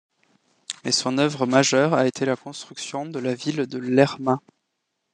Mais 0.83 0.91
son 0.91 1.19
œuvre 1.19 1.45
majeure 1.45 1.93
a 1.93 2.07
été 2.07 2.25
la 2.25 2.35
construction 2.35 3.05
de 3.05 3.19
la 3.19 3.35
ville 3.35 3.67
de 3.67 3.77
Lerma. 3.77 4.41